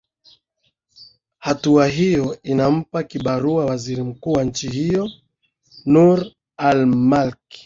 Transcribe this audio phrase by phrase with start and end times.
[1.39, 5.11] hatua hiyo inampa kibarua waziri mkuu wa nchi hiyo
[5.85, 7.59] nur al malki